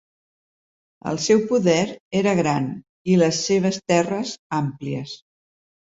El 1.11 1.19
seu 1.25 1.43
poder 1.51 1.83
era 2.21 2.33
gran 2.41 2.67
i 3.15 3.19
les 3.25 3.43
seves 3.51 3.81
terres 3.93 4.33
àmplies. 4.65 5.15